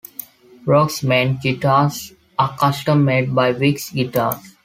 Brock's 0.65 1.03
main 1.03 1.37
guitars 1.37 2.13
are 2.39 2.57
custom 2.57 3.05
made 3.05 3.35
by 3.35 3.51
Wicks 3.51 3.91
Guitars. 3.91 4.55